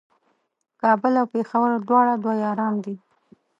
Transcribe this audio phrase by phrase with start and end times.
[0.81, 2.95] کابل او پېښور دواړه دوه یاران دي